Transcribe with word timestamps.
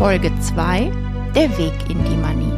Folge 0.00 0.32
2 0.40 0.90
Der 1.34 1.58
Weg 1.58 1.74
in 1.90 2.02
die 2.02 2.16
Manie. 2.16 2.50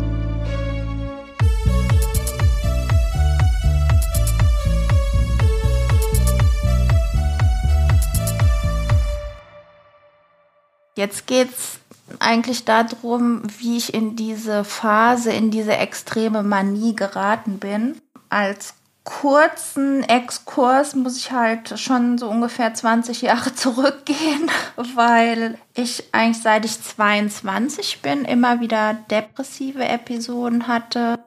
Jetzt 10.94 11.26
geht's 11.26 11.80
eigentlich 12.20 12.64
darum, 12.64 13.42
wie 13.58 13.76
ich 13.76 13.92
in 13.92 14.14
diese 14.14 14.62
Phase, 14.62 15.32
in 15.32 15.50
diese 15.50 15.76
extreme 15.76 16.44
Manie 16.44 16.94
geraten 16.94 17.58
bin. 17.58 18.00
Als 18.28 18.74
kurzen 19.04 20.04
Exkurs 20.04 20.94
muss 20.94 21.16
ich 21.16 21.32
halt 21.32 21.78
schon 21.78 22.18
so 22.18 22.28
ungefähr 22.28 22.72
20 22.72 23.22
Jahre 23.22 23.54
zurückgehen, 23.54 24.50
weil 24.76 25.58
ich 25.74 26.04
eigentlich 26.12 26.42
seit 26.42 26.64
ich 26.64 26.80
22 26.80 28.00
bin 28.02 28.24
immer 28.24 28.60
wieder 28.60 28.94
depressive 29.10 29.84
Episoden 29.84 30.68
hatte 30.68 31.18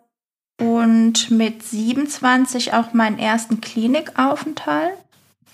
und 0.59 1.31
mit 1.31 1.63
27 1.63 2.73
auch 2.73 2.93
meinen 2.93 3.19
ersten 3.19 3.59
Klinikaufenthalt, 3.59 4.97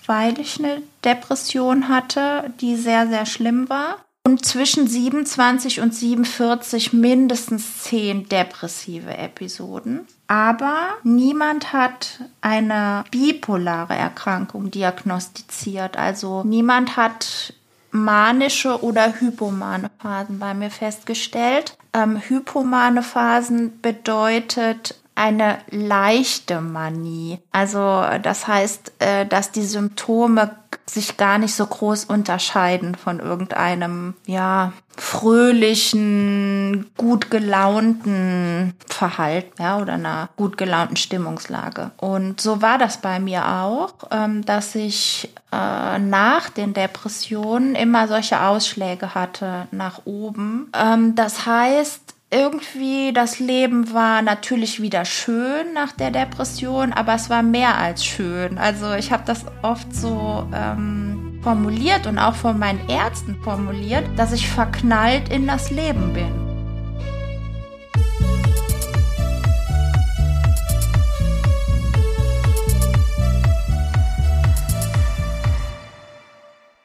weil 0.06 0.38
ich 0.38 0.58
eine 0.58 0.82
Depression 1.04 1.88
hatte, 1.88 2.52
die 2.60 2.76
sehr, 2.76 3.08
sehr 3.08 3.26
schlimm 3.26 3.68
war. 3.68 3.96
Und 4.24 4.46
zwischen 4.46 4.86
27 4.86 5.80
und 5.80 5.92
47 5.92 6.92
mindestens 6.92 7.82
10 7.82 8.28
depressive 8.28 9.16
Episoden. 9.16 10.06
Aber 10.28 10.90
niemand 11.02 11.72
hat 11.72 12.20
eine 12.40 13.04
bipolare 13.10 13.94
Erkrankung 13.94 14.70
diagnostiziert. 14.70 15.96
Also 15.96 16.44
niemand 16.44 16.96
hat 16.96 17.52
manische 17.90 18.82
oder 18.82 19.20
hypomane 19.20 19.90
Phasen 19.98 20.38
bei 20.38 20.54
mir 20.54 20.70
festgestellt. 20.70 21.76
Ähm, 21.92 22.16
hypomane 22.16 23.02
Phasen 23.02 23.80
bedeutet 23.82 25.01
eine 25.14 25.58
leichte 25.70 26.60
Manie. 26.60 27.38
Also 27.50 28.02
das 28.22 28.46
heißt, 28.46 28.92
äh, 28.98 29.26
dass 29.26 29.52
die 29.52 29.64
Symptome 29.64 30.56
sich 30.86 31.16
gar 31.16 31.38
nicht 31.38 31.54
so 31.54 31.66
groß 31.66 32.04
unterscheiden 32.06 32.94
von 32.94 33.20
irgendeinem, 33.20 34.14
ja, 34.26 34.72
fröhlichen, 34.96 36.90
gut 36.98 37.30
gelaunten 37.30 38.74
Verhalten, 38.86 39.62
ja, 39.62 39.78
oder 39.78 39.94
einer 39.94 40.28
gut 40.36 40.58
gelaunten 40.58 40.96
Stimmungslage. 40.96 41.92
Und 41.96 42.42
so 42.42 42.60
war 42.60 42.76
das 42.78 42.98
bei 42.98 43.18
mir 43.18 43.46
auch, 43.46 43.94
ähm, 44.10 44.44
dass 44.44 44.74
ich 44.74 45.32
äh, 45.50 45.98
nach 45.98 46.50
den 46.50 46.74
Depressionen 46.74 47.74
immer 47.74 48.06
solche 48.06 48.42
Ausschläge 48.42 49.14
hatte 49.14 49.66
nach 49.70 50.02
oben. 50.04 50.70
Ähm, 50.78 51.14
das 51.14 51.46
heißt, 51.46 52.11
irgendwie 52.32 53.12
das 53.12 53.38
Leben 53.38 53.92
war 53.92 54.22
natürlich 54.22 54.80
wieder 54.80 55.04
schön 55.04 55.74
nach 55.74 55.92
der 55.92 56.10
Depression, 56.10 56.92
aber 56.92 57.14
es 57.14 57.28
war 57.28 57.42
mehr 57.42 57.76
als 57.76 58.04
schön. 58.04 58.56
Also 58.56 58.94
ich 58.94 59.12
habe 59.12 59.22
das 59.26 59.44
oft 59.60 59.94
so 59.94 60.48
ähm, 60.54 61.40
formuliert 61.42 62.06
und 62.06 62.18
auch 62.18 62.34
von 62.34 62.58
meinen 62.58 62.88
Ärzten 62.88 63.36
formuliert, 63.42 64.04
dass 64.16 64.32
ich 64.32 64.48
verknallt 64.48 65.28
in 65.28 65.46
das 65.46 65.70
Leben 65.70 66.14
bin. 66.14 66.52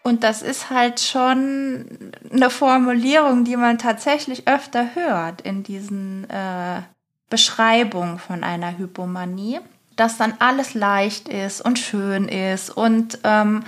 Und 0.04 0.24
das 0.24 0.42
ist 0.42 0.70
halt 0.70 1.00
schon 1.00 2.07
eine 2.38 2.50
Formulierung, 2.50 3.44
die 3.44 3.58
man 3.58 3.78
tatsächlich 3.78 4.48
öfter 4.48 4.96
hört 4.96 5.42
in 5.42 5.64
diesen 5.64 6.30
äh, 6.30 6.82
Beschreibungen 7.30 8.20
von 8.20 8.44
einer 8.44 8.78
Hypomanie, 8.78 9.60
dass 9.96 10.18
dann 10.18 10.34
alles 10.40 10.74
leicht 10.74 11.28
ist 11.28 11.62
und 11.62 11.80
schön 11.80 12.28
ist 12.28 12.70
und 12.70 13.20
ähm, 13.24 13.64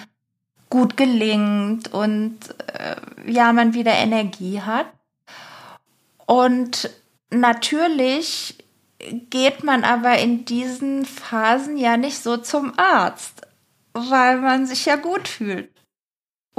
gut 0.70 0.98
gelingt 0.98 1.94
und 1.94 2.38
äh, 2.74 2.96
ja, 3.32 3.52
man 3.54 3.74
wieder 3.74 3.94
Energie 3.94 4.62
hat. 4.62 4.86
Und 6.26 6.92
natürlich 7.32 8.64
geht 9.30 9.64
man 9.64 9.84
aber 9.84 10.20
in 10.20 10.46
diesen 10.46 11.06
Phasen 11.06 11.78
ja 11.78 11.98
nicht 11.98 12.22
so 12.22 12.38
zum 12.38 12.74
Arzt, 12.78 13.42
weil 13.94 14.38
man 14.38 14.68
sich 14.68 14.86
ja 14.86 14.96
gut 14.96 15.28
fühlt 15.28 15.70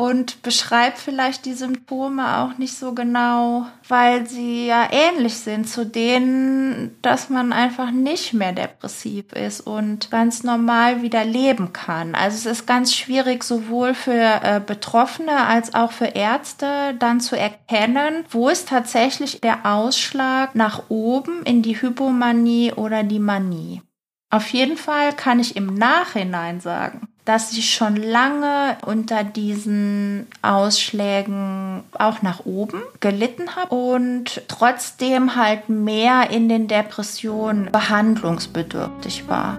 und 0.01 0.41
beschreibt 0.41 0.97
vielleicht 0.97 1.45
die 1.45 1.53
Symptome 1.53 2.39
auch 2.39 2.57
nicht 2.57 2.73
so 2.73 2.95
genau, 2.95 3.67
weil 3.87 4.27
sie 4.27 4.67
ja 4.67 4.89
ähnlich 4.91 5.37
sind 5.37 5.69
zu 5.69 5.85
denen, 5.85 6.97
dass 7.03 7.29
man 7.29 7.53
einfach 7.53 7.91
nicht 7.91 8.33
mehr 8.33 8.53
depressiv 8.53 9.31
ist 9.35 9.61
und 9.61 10.11
ganz 10.11 10.43
normal 10.43 11.03
wieder 11.03 11.27
leben 11.27 11.75
kann. 11.75 12.15
Also 12.15 12.49
es 12.49 12.61
ist 12.61 12.67
ganz 12.67 12.95
schwierig 12.95 13.45
sowohl 13.45 13.93
für 13.93 14.41
äh, 14.43 14.63
Betroffene 14.65 15.37
als 15.37 15.75
auch 15.75 15.93
für 15.93 16.07
Ärzte 16.07 16.95
dann 16.99 17.21
zu 17.21 17.37
erkennen, 17.37 18.25
wo 18.31 18.49
ist 18.49 18.71
tatsächlich 18.71 19.43
der 19.43 19.67
Ausschlag 19.67 20.55
nach 20.55 20.85
oben 20.89 21.43
in 21.43 21.61
die 21.61 21.79
Hypomanie 21.79 22.73
oder 22.73 23.03
die 23.03 23.19
Manie. 23.19 23.83
Auf 24.31 24.47
jeden 24.47 24.79
Fall 24.79 25.13
kann 25.13 25.41
ich 25.41 25.57
im 25.57 25.75
Nachhinein 25.75 26.61
sagen, 26.61 27.10
dass 27.31 27.53
ich 27.53 27.73
schon 27.73 27.95
lange 27.95 28.77
unter 28.85 29.23
diesen 29.23 30.27
Ausschlägen 30.43 31.85
auch 31.97 32.23
nach 32.23 32.45
oben 32.45 32.83
gelitten 32.99 33.55
habe 33.55 33.73
und 33.73 34.43
trotzdem 34.49 35.37
halt 35.37 35.69
mehr 35.69 36.31
in 36.31 36.49
den 36.49 36.67
Depressionen 36.67 37.71
behandlungsbedürftig 37.71 39.29
war. 39.29 39.59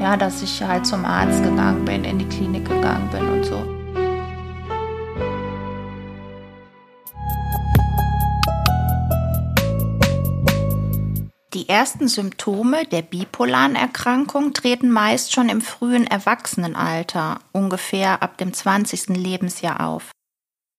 Ja, 0.00 0.16
dass 0.16 0.42
ich 0.42 0.64
halt 0.64 0.84
zum 0.84 1.04
Arzt 1.04 1.44
gegangen 1.44 1.84
bin, 1.84 2.02
in 2.02 2.18
die 2.18 2.28
Klinik 2.28 2.68
gegangen 2.68 3.08
bin 3.12 3.28
und 3.28 3.44
so. 3.44 3.81
Die 11.54 11.68
ersten 11.68 12.08
Symptome 12.08 12.86
der 12.86 13.02
bipolaren 13.02 13.76
Erkrankung 13.76 14.54
treten 14.54 14.90
meist 14.90 15.32
schon 15.32 15.50
im 15.50 15.60
frühen 15.60 16.06
Erwachsenenalter, 16.06 17.40
ungefähr 17.52 18.22
ab 18.22 18.38
dem 18.38 18.54
20. 18.54 19.08
Lebensjahr 19.08 19.86
auf. 19.86 20.12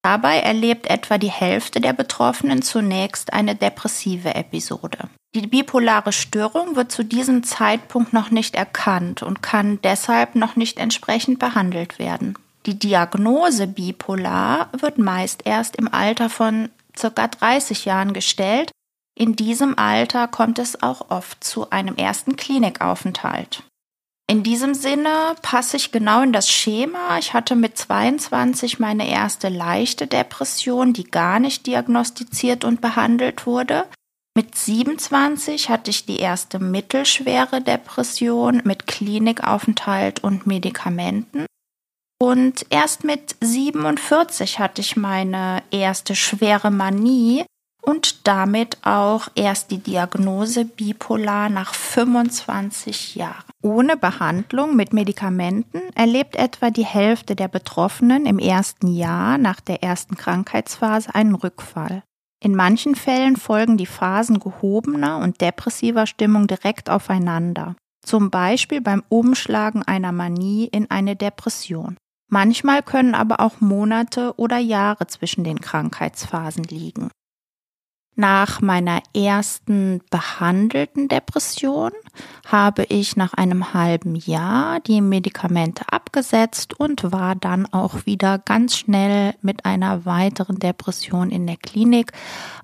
Dabei 0.04 0.40
erlebt 0.40 0.88
etwa 0.88 1.20
die 1.20 1.32
Hälfte 1.32 1.80
der 1.80 1.94
Betroffenen 1.94 2.64
zunächst 2.64 3.34
eine 3.34 3.56
depressive 3.56 4.34
Episode. 4.34 5.10
Die 5.36 5.48
bipolare 5.48 6.12
Störung 6.12 6.76
wird 6.76 6.92
zu 6.92 7.04
diesem 7.04 7.44
Zeitpunkt 7.44 8.12
noch 8.12 8.32
nicht 8.32 8.56
erkannt 8.56 9.22
und 9.22 9.44
kann 9.44 9.80
deshalb 9.84 10.36
noch 10.36 10.56
nicht 10.56 10.80
entsprechend 10.80 11.38
behandelt 11.38 12.00
werden. 12.00 12.36
Die 12.66 12.78
Diagnose 12.80 13.68
bipolar 13.68 14.70
wird 14.78 14.98
meist 14.98 15.42
erst 15.46 15.76
im 15.76 15.94
Alter 15.94 16.30
von 16.30 16.70
circa 16.98 17.28
30 17.28 17.86
Jahren 17.86 18.14
gestellt 18.14 18.72
in 19.16 19.36
diesem 19.36 19.78
Alter 19.78 20.28
kommt 20.28 20.60
es 20.60 20.82
auch 20.82 21.10
oft 21.10 21.44
zu 21.44 21.70
einem 21.70 21.96
ersten 21.96 22.36
Klinikaufenthalt. 22.36 23.64
In 24.28 24.42
diesem 24.42 24.74
Sinne 24.74 25.36
passe 25.42 25.78
ich 25.78 25.92
genau 25.92 26.22
in 26.22 26.34
das 26.34 26.50
Schema. 26.50 27.18
Ich 27.20 27.34
hatte 27.34 27.56
mit 27.56 27.78
22 27.78 28.80
meine 28.80 29.08
erste 29.08 29.50
leichte 29.50 30.08
Depression, 30.08 30.94
die 30.94 31.04
gar 31.04 31.40
nicht 31.40 31.68
diagnostiziert 31.68 32.64
und 32.64 32.82
behandelt 32.82 33.46
wurde. 33.46 33.86
Mit 34.36 34.56
27 34.56 35.70
hatte 35.70 35.92
ich 35.92 36.06
die 36.06 36.18
erste 36.18 36.58
mittelschwere 36.58 37.62
Depression 37.62 38.62
mit 38.64 38.88
Klinikaufenthalt 38.88 40.24
und 40.24 40.48
Medikamenten. 40.48 41.46
Und 42.20 42.66
erst 42.70 43.04
mit 43.04 43.36
47 43.42 44.58
hatte 44.58 44.82
ich 44.82 44.96
meine 44.96 45.62
erste 45.70 46.16
schwere 46.16 46.72
Manie, 46.72 47.46
und 47.84 48.28
damit 48.28 48.78
auch 48.84 49.28
erst 49.36 49.72
die 49.72 49.78
Diagnose 49.78 50.66
bipolar 50.66 51.50
nach 51.50 51.74
25 51.74 53.16
Jahren. 53.16 53.44
Ohne 53.62 53.98
Behandlung 53.98 54.76
mit 54.76 54.94
Medikamenten 54.94 55.82
erlebt 55.94 56.36
etwa 56.36 56.70
die 56.70 56.86
Hälfte 56.86 57.36
der 57.36 57.50
Betroffenen 57.50 58.26
im 58.26 58.40
ersten 58.40 58.88
Jahr 58.88 59.38
nach 59.38 59.60
der 59.60 59.84
ersten 59.84 60.16
Krankheitsphase 60.16 61.14
einen 61.14 61.36
Rückfall. 61.36 62.04
In 62.42 62.56
manchen 62.56 62.96
Fällen 62.96 63.36
folgen 63.36 63.78
die 63.78 63.86
Phasen 63.86 64.40
gehobener 64.40 65.20
und 65.20 65.42
depressiver 65.42 66.08
Stimmung 66.08 66.48
direkt 66.48 66.90
aufeinander, 66.90 67.76
zum 68.06 68.32
Beispiel 68.32 68.82
beim 68.82 69.04
Umschlagen 69.08 69.84
einer 69.84 70.12
Manie 70.12 70.68
in 70.72 70.90
eine 70.90 71.16
Depression. 71.16 71.98
Manchmal 72.30 72.82
können 72.82 73.16
aber 73.16 73.40
auch 73.42 73.62
Monate 73.62 74.34
oder 74.38 74.58
Jahre 74.58 75.08
zwischen 75.08 75.44
den 75.44 75.62
Krankheitsphasen 75.62 76.64
liegen. 76.64 77.10
Nach 78.16 78.62
meiner 78.62 79.02
ersten 79.16 80.02
behandelten 80.12 81.08
Depression 81.08 81.92
habe 82.46 82.84
ich 82.84 83.16
nach 83.16 83.34
einem 83.34 83.74
halben 83.74 84.14
Jahr 84.14 84.80
die 84.82 85.02
Medikamente 85.02 85.86
abgesetzt 85.92 86.80
und 86.80 87.12
war 87.12 87.34
dann 87.34 87.66
auch 87.74 88.06
wieder 88.06 88.38
ganz 88.38 88.78
schnell 88.78 89.34
mit 89.42 89.66
einer 89.66 90.06
weiteren 90.06 90.60
Depression 90.60 91.32
in 91.32 91.48
der 91.48 91.58
Klinik. 91.58 92.12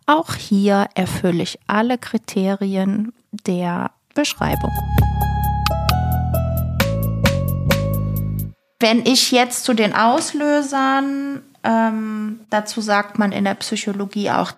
Auch 0.05 0.35
hier 0.35 0.87
erfülle 0.93 1.41
ich 1.41 1.57
alle 1.65 1.97
Kriterien 1.97 3.11
der 3.31 3.89
Beschreibung. 4.13 4.71
Wenn 8.79 9.03
ich 9.03 9.31
jetzt 9.31 9.65
zu 9.65 9.73
den 9.73 9.95
Auslösern 9.95 11.41
ähm, 11.63 12.39
dazu 12.49 12.81
sagt 12.81 13.19
man 13.19 13.31
in 13.31 13.43
der 13.43 13.55
Psychologie 13.55 14.31
auch 14.31 14.51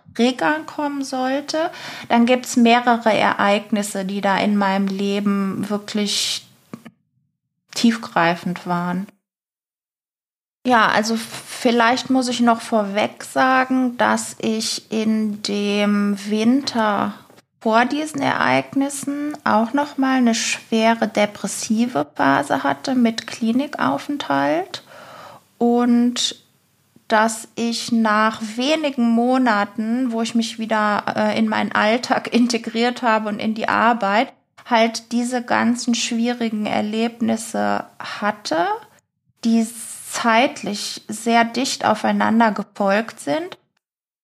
kommen 0.66 1.04
sollte, 1.04 1.72
dann 2.10 2.26
gibt 2.26 2.46
es 2.46 2.58
mehrere 2.58 3.14
Ereignisse, 3.14 4.06
die 4.06 4.22
da 4.22 4.38
in 4.38 4.56
meinem 4.56 4.88
Leben 4.88 5.70
wirklich 5.70 6.46
tiefgreifend 7.74 8.68
waren. 8.68 9.08
Ja, 10.66 10.90
also 10.90 11.16
vielleicht 11.16 12.10
muss 12.12 12.28
ich 12.28 12.40
noch 12.40 12.62
vorweg 12.62 13.24
sagen, 13.24 13.98
dass 13.98 14.36
ich 14.40 14.92
in 14.92 15.42
dem 15.42 16.18
Winter 16.30 17.14
vor 17.62 17.86
diesen 17.86 18.22
Ereignissen 18.22 19.36
auch 19.44 19.74
noch 19.74 19.98
mal 19.98 20.18
eine 20.18 20.36
schwere 20.36 21.08
depressive 21.08 22.06
Phase 22.16 22.64
hatte 22.64 22.94
mit 22.94 23.26
Klinikaufenthalt 23.28 24.84
und 25.58 26.36
dass 27.12 27.50
ich 27.56 27.92
nach 27.92 28.42
wenigen 28.56 29.10
Monaten, 29.10 30.14
wo 30.14 30.22
ich 30.22 30.34
mich 30.34 30.60
wieder 30.60 31.04
äh, 31.14 31.38
in 31.38 31.50
meinen 31.50 31.74
Alltag 31.74 32.34
integriert 32.34 33.02
habe 33.02 33.28
und 33.30 33.40
in 33.40 33.54
die 33.54 33.68
Arbeit, 33.68 34.32
halt 34.66 35.12
diese 35.12 35.44
ganzen 35.44 35.96
schwierigen 35.96 36.66
Erlebnisse 36.66 37.86
hatte, 38.00 38.66
die 39.44 39.68
zeitlich 40.10 41.02
sehr 41.08 41.44
dicht 41.44 41.86
aufeinander 41.86 42.52
gefolgt 42.52 43.20
sind. 43.20 43.58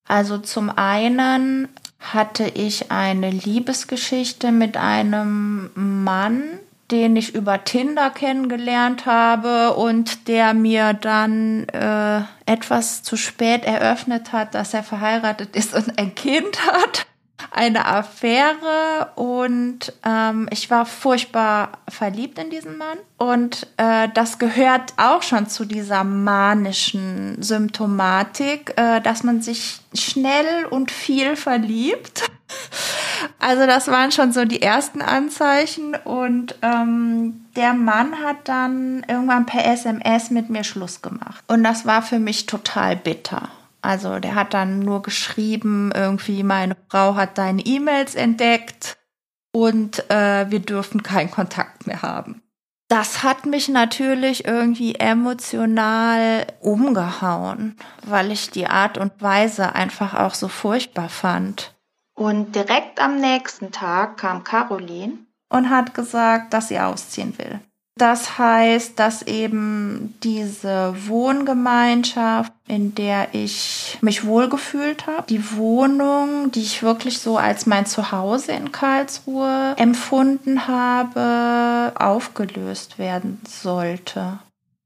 Also 0.08 0.38
zum 0.38 0.70
einen 0.70 1.68
hatte 2.00 2.46
ich 2.46 2.92
eine 2.92 3.32
Liebesgeschichte 3.32 4.52
mit 4.52 4.78
einem 4.78 5.72
Mann, 5.76 6.44
den 6.92 7.18
ich 7.18 7.36
über 7.36 7.64
Tinder 7.64 8.10
kennengelernt 8.10 9.06
habe 9.06 9.74
und 9.74 10.28
der 10.28 10.54
mir 10.54 10.94
dann 10.94 11.68
äh, 11.70 12.22
etwas 12.46 13.04
zu 13.04 13.18
spät 13.18 13.66
eröffnet 13.66 14.32
hat, 14.32 14.56
dass 14.56 14.74
er 14.74 14.84
verheiratet 14.84 15.56
ist 15.56 15.74
und 15.74 16.00
ein 16.00 16.16
Kind 16.16 16.66
hat. 16.66 17.06
Eine 17.52 17.86
Affäre 17.86 19.12
und 19.16 19.94
ähm, 20.06 20.48
ich 20.52 20.70
war 20.70 20.86
furchtbar 20.86 21.80
verliebt 21.88 22.40
in 22.40 22.50
diesen 22.50 22.78
Mann. 22.78 22.98
Und 23.18 23.68
äh, 23.78 24.10
das 24.14 24.40
gehört 24.40 24.94
auch 24.98 25.22
schon 25.22 25.48
zu 25.48 25.66
dieser 25.66 26.04
manischen 26.04 27.42
Symptomatik, 27.42 28.74
äh, 28.76 29.02
dass 29.02 29.24
man 29.24 29.42
sich 29.42 29.80
schnell 29.94 30.66
und 30.66 30.92
viel 30.92 31.36
verliebt. 31.36 32.30
Also 33.40 33.66
das 33.66 33.88
waren 33.88 34.12
schon 34.12 34.32
so 34.32 34.46
die 34.46 34.62
ersten 34.62 35.02
Anzeichen 35.02 35.96
und 35.96 36.56
ähm, 36.62 37.46
der 37.56 37.74
Mann 37.74 38.24
hat 38.24 38.38
dann 38.46 39.06
irgendwann 39.08 39.46
per 39.46 39.66
SMS 39.66 40.32
mit 40.32 40.50
mir 40.50 40.64
Schluss 40.64 41.02
gemacht. 41.02 41.44
Und 41.48 41.64
das 41.64 41.86
war 41.86 42.02
für 42.02 42.20
mich 42.20 42.46
total 42.46 42.96
bitter. 42.96 43.50
Also 43.82 44.20
der 44.20 44.36
hat 44.36 44.54
dann 44.54 44.80
nur 44.80 45.02
geschrieben, 45.02 45.92
irgendwie 45.94 46.44
meine 46.44 46.76
Frau 46.90 47.16
hat 47.16 47.38
deine 47.38 47.62
E-Mails 47.62 48.16
entdeckt 48.16 48.98
und 49.54 50.10
äh, 50.10 50.50
wir 50.50 50.60
dürfen 50.60 51.04
keinen 51.04 51.32
Kontakt 51.32 51.88
mehr 51.88 52.02
haben. 52.02 52.42
Das 52.90 53.22
hat 53.24 53.46
mich 53.46 53.68
natürlich 53.68 54.46
irgendwie 54.46 54.96
emotional 54.96 56.48
umgehauen, 56.62 57.76
weil 58.06 58.32
ich 58.32 58.50
die 58.50 58.68
Art 58.68 58.98
und 58.98 59.22
Weise 59.22 59.76
einfach 59.76 60.14
auch 60.14 60.34
so 60.34 60.48
furchtbar 60.48 61.10
fand. 61.10 61.77
Und 62.18 62.56
direkt 62.56 63.00
am 63.00 63.20
nächsten 63.20 63.72
Tag 63.72 64.18
kam 64.18 64.44
Caroline 64.44 65.20
und 65.50 65.70
hat 65.70 65.94
gesagt, 65.94 66.52
dass 66.52 66.70
sie 66.70 66.80
ausziehen 66.80 67.38
will. 67.38 67.60
Das 67.96 68.40
heißt, 68.40 68.98
dass 68.98 69.22
eben 69.24 70.16
diese 70.24 70.96
Wohngemeinschaft, 71.08 72.52
in 72.68 72.96
der 72.96 73.34
ich 73.34 73.98
mich 74.02 74.26
wohlgefühlt 74.26 75.06
habe, 75.06 75.28
die 75.30 75.56
Wohnung, 75.56 76.52
die 76.52 76.62
ich 76.62 76.82
wirklich 76.82 77.20
so 77.20 77.38
als 77.38 77.68
mein 77.68 77.86
Zuhause 77.86 78.52
in 78.52 78.72
Karlsruhe 78.72 79.76
empfunden 79.78 80.68
habe, 80.68 81.94
aufgelöst 82.00 82.98
werden 82.98 83.42
sollte. 83.48 84.40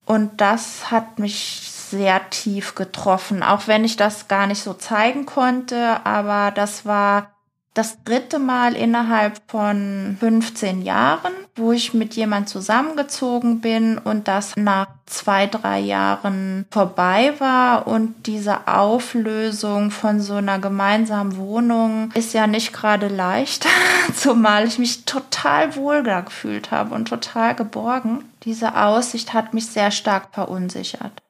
Und 0.05 0.41
das 0.41 0.91
hat 0.91 1.19
mich 1.19 1.70
sehr 1.91 2.29
tief 2.31 2.73
getroffen, 2.73 3.43
auch 3.43 3.67
wenn 3.67 3.83
ich 3.83 3.97
das 3.97 4.27
gar 4.27 4.47
nicht 4.47 4.63
so 4.63 4.73
zeigen 4.73 5.25
konnte. 5.27 6.03
Aber 6.05 6.51
das 6.51 6.85
war 6.85 7.31
das 7.73 8.03
dritte 8.03 8.37
Mal 8.37 8.75
innerhalb 8.75 9.39
von 9.47 10.17
15 10.19 10.81
Jahren, 10.81 11.31
wo 11.55 11.71
ich 11.71 11.93
mit 11.93 12.15
jemand 12.15 12.49
zusammengezogen 12.49 13.61
bin 13.61 13.97
und 13.97 14.27
das 14.27 14.57
nach 14.57 14.87
zwei, 15.05 15.47
drei 15.47 15.79
Jahren 15.79 16.65
vorbei 16.69 17.33
war. 17.39 17.87
Und 17.87 18.27
diese 18.27 18.67
Auflösung 18.67 19.89
von 19.89 20.19
so 20.19 20.35
einer 20.35 20.59
gemeinsamen 20.59 21.37
Wohnung 21.37 22.11
ist 22.13 22.33
ja 22.33 22.45
nicht 22.45 22.73
gerade 22.73 23.07
leicht, 23.07 23.65
zumal 24.13 24.67
ich 24.67 24.77
mich 24.77 25.05
total 25.05 25.75
wohl 25.77 26.03
gefühlt 26.03 26.71
habe 26.71 26.93
und 26.93 27.07
total 27.07 27.55
geborgen. 27.55 28.25
Diese 28.43 28.75
Aussicht 28.75 29.33
hat 29.33 29.53
mich 29.53 29.67
sehr 29.67 29.91
stark 29.91 30.29
verunsichert. 30.33 31.20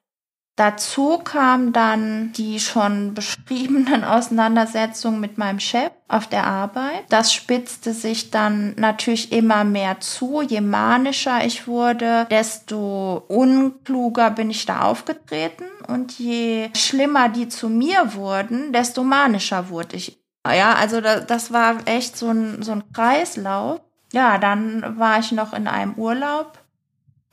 Dazu 0.61 1.17
kam 1.17 1.73
dann 1.73 2.33
die 2.33 2.59
schon 2.59 3.15
beschriebenen 3.15 4.03
Auseinandersetzungen 4.03 5.19
mit 5.19 5.39
meinem 5.39 5.59
Chef 5.59 5.89
auf 6.07 6.27
der 6.27 6.45
Arbeit. 6.45 7.01
Das 7.09 7.33
spitzte 7.33 7.95
sich 7.95 8.29
dann 8.29 8.75
natürlich 8.75 9.31
immer 9.31 9.63
mehr 9.63 9.99
zu. 10.01 10.43
Je 10.43 10.61
manischer 10.61 11.43
ich 11.43 11.65
wurde, 11.65 12.27
desto 12.29 13.23
unkluger 13.27 14.29
bin 14.29 14.51
ich 14.51 14.67
da 14.67 14.81
aufgetreten. 14.81 15.63
Und 15.87 16.19
je 16.19 16.69
schlimmer 16.77 17.29
die 17.29 17.49
zu 17.49 17.67
mir 17.67 18.13
wurden, 18.13 18.71
desto 18.71 19.03
manischer 19.03 19.69
wurde 19.69 19.95
ich. 19.95 20.21
Ja, 20.45 20.75
also 20.75 21.01
das 21.01 21.51
war 21.51 21.77
echt 21.85 22.15
so 22.15 22.29
ein, 22.29 22.61
so 22.61 22.73
ein 22.73 22.83
Kreislauf. 22.93 23.81
Ja, 24.13 24.37
dann 24.37 24.99
war 24.99 25.17
ich 25.17 25.31
noch 25.31 25.53
in 25.53 25.67
einem 25.67 25.95
Urlaub. 25.95 26.59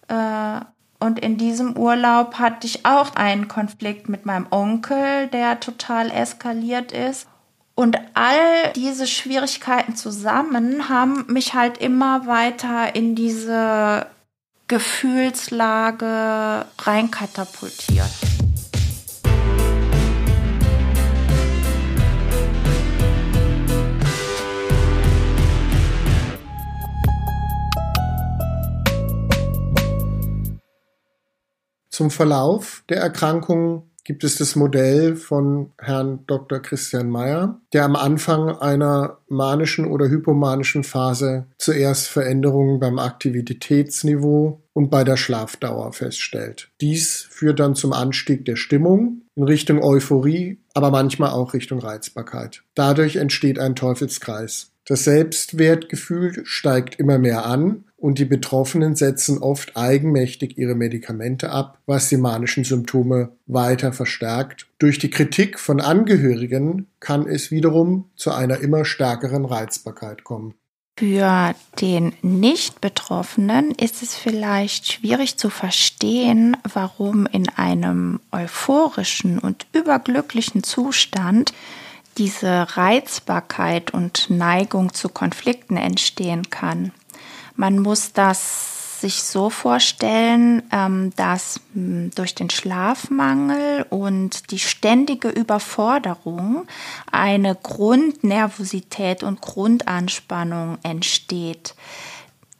Äh, 0.08 0.60
und 1.00 1.20
in 1.20 1.36
diesem 1.36 1.76
Urlaub 1.76 2.38
hatte 2.38 2.66
ich 2.66 2.84
auch 2.84 3.14
einen 3.14 3.48
Konflikt 3.48 4.08
mit 4.08 4.26
meinem 4.26 4.46
Onkel, 4.50 5.28
der 5.28 5.60
total 5.60 6.10
eskaliert 6.10 6.92
ist. 6.92 7.28
Und 7.76 7.96
all 8.14 8.72
diese 8.74 9.06
Schwierigkeiten 9.06 9.94
zusammen 9.94 10.88
haben 10.88 11.24
mich 11.28 11.54
halt 11.54 11.78
immer 11.78 12.26
weiter 12.26 12.96
in 12.96 13.14
diese 13.14 14.06
Gefühlslage 14.66 16.66
reinkatapultiert. 16.78 18.10
Zum 31.98 32.12
Verlauf 32.12 32.84
der 32.88 32.98
Erkrankung 32.98 33.90
gibt 34.04 34.22
es 34.22 34.36
das 34.36 34.54
Modell 34.54 35.16
von 35.16 35.72
Herrn 35.78 36.20
Dr. 36.28 36.60
Christian 36.60 37.10
Mayer, 37.10 37.60
der 37.72 37.84
am 37.84 37.96
Anfang 37.96 38.50
einer 38.50 39.18
manischen 39.26 39.84
oder 39.84 40.08
hypomanischen 40.08 40.84
Phase 40.84 41.48
zuerst 41.58 42.06
Veränderungen 42.06 42.78
beim 42.78 43.00
Aktivitätsniveau 43.00 44.62
und 44.74 44.90
bei 44.90 45.02
der 45.02 45.16
Schlafdauer 45.16 45.92
feststellt. 45.92 46.70
Dies 46.80 47.26
führt 47.30 47.58
dann 47.58 47.74
zum 47.74 47.92
Anstieg 47.92 48.44
der 48.44 48.54
Stimmung 48.54 49.22
in 49.34 49.42
Richtung 49.42 49.82
Euphorie, 49.82 50.60
aber 50.74 50.92
manchmal 50.92 51.30
auch 51.30 51.52
Richtung 51.52 51.80
Reizbarkeit. 51.80 52.62
Dadurch 52.76 53.16
entsteht 53.16 53.58
ein 53.58 53.74
Teufelskreis. 53.74 54.70
Das 54.86 55.02
Selbstwertgefühl 55.02 56.46
steigt 56.46 57.00
immer 57.00 57.18
mehr 57.18 57.44
an 57.44 57.84
und 57.98 58.20
die 58.20 58.24
Betroffenen 58.24 58.94
setzen 58.94 59.38
oft 59.38 59.76
eigenmächtig 59.76 60.56
ihre 60.56 60.76
Medikamente 60.76 61.50
ab, 61.50 61.78
was 61.84 62.08
die 62.08 62.16
manischen 62.16 62.62
Symptome 62.62 63.32
weiter 63.46 63.92
verstärkt. 63.92 64.68
Durch 64.78 64.98
die 64.98 65.10
Kritik 65.10 65.58
von 65.58 65.80
Angehörigen 65.80 66.86
kann 67.00 67.26
es 67.26 67.50
wiederum 67.50 68.08
zu 68.14 68.30
einer 68.30 68.60
immer 68.60 68.84
stärkeren 68.84 69.44
Reizbarkeit 69.44 70.22
kommen. 70.22 70.54
Für 70.96 71.54
den 71.80 72.12
Nicht-Betroffenen 72.22 73.72
ist 73.72 74.02
es 74.02 74.16
vielleicht 74.16 74.92
schwierig 74.92 75.36
zu 75.36 75.50
verstehen, 75.50 76.56
warum 76.72 77.26
in 77.26 77.48
einem 77.48 78.20
euphorischen 78.32 79.38
und 79.38 79.66
überglücklichen 79.72 80.62
Zustand 80.62 81.52
diese 82.16 82.76
Reizbarkeit 82.76 83.92
und 83.92 84.28
Neigung 84.28 84.92
zu 84.92 85.08
Konflikten 85.08 85.76
entstehen 85.76 86.50
kann. 86.50 86.92
Man 87.58 87.80
muss 87.80 88.12
das 88.12 89.00
sich 89.00 89.24
so 89.24 89.50
vorstellen, 89.50 90.62
ähm, 90.70 91.12
dass 91.16 91.60
hm, 91.74 92.12
durch 92.14 92.36
den 92.36 92.50
Schlafmangel 92.50 93.84
und 93.90 94.52
die 94.52 94.60
ständige 94.60 95.28
Überforderung 95.28 96.68
eine 97.10 97.56
Grundnervosität 97.56 99.24
und 99.24 99.40
Grundanspannung 99.40 100.78
entsteht. 100.84 101.74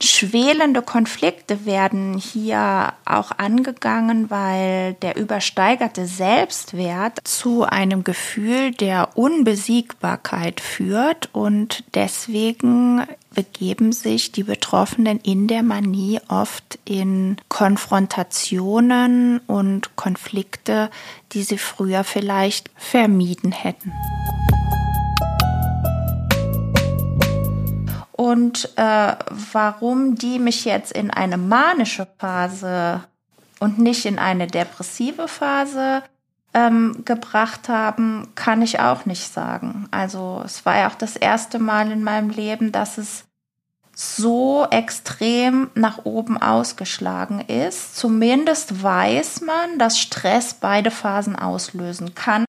Schwelende 0.01 0.81
Konflikte 0.81 1.67
werden 1.67 2.17
hier 2.17 2.93
auch 3.05 3.33
angegangen, 3.37 4.31
weil 4.31 4.95
der 4.95 5.17
übersteigerte 5.17 6.07
Selbstwert 6.07 7.19
zu 7.25 7.65
einem 7.65 8.05
Gefühl 8.05 8.71
der 8.71 9.17
Unbesiegbarkeit 9.19 10.61
führt 10.61 11.31
und 11.33 11.83
deswegen 11.95 13.03
begeben 13.35 13.91
sich 13.91 14.31
die 14.31 14.45
Betroffenen 14.45 15.19
in 15.19 15.49
der 15.49 15.65
Manie 15.65 16.21
oft 16.29 16.79
in 16.85 17.37
Konfrontationen 17.49 19.41
und 19.49 19.97
Konflikte, 19.97 20.91
die 21.33 21.43
sie 21.43 21.59
früher 21.59 22.05
vielleicht 22.05 22.71
vermieden 22.77 23.51
hätten. 23.51 23.93
Und 28.19 28.73
äh, 28.75 29.15
warum 29.53 30.17
die 30.17 30.41
mich 30.41 30.65
jetzt 30.65 30.91
in 30.91 31.13
eine 31.13 31.37
manische 31.37 32.09
Phase 32.19 33.05
und 33.61 33.79
nicht 33.79 34.07
in 34.07 34.19
eine 34.19 34.49
depressive 34.49 35.29
Phase 35.29 36.03
ähm, 36.53 37.05
gebracht 37.05 37.69
haben, 37.69 38.27
kann 38.35 38.61
ich 38.61 38.81
auch 38.81 39.07
nicht 39.07 39.33
sagen. 39.33 39.87
Also 39.93 40.43
es 40.45 40.67
war 40.67 40.79
ja 40.79 40.89
auch 40.89 40.97
das 40.97 41.15
erste 41.15 41.61
Mal 41.61 41.93
in 41.93 42.03
meinem 42.03 42.31
Leben, 42.31 42.73
dass 42.73 42.99
es 42.99 43.23
so 43.95 44.67
extrem 44.69 45.71
nach 45.77 46.05
oben 46.05 46.43
ausgeschlagen 46.43 47.41
ist. 47.43 47.95
Zumindest 47.95 48.83
weiß 48.83 49.43
man, 49.43 49.79
dass 49.79 49.97
Stress 49.97 50.55
beide 50.55 50.91
Phasen 50.91 51.37
auslösen 51.37 52.17
kann. 52.17 52.48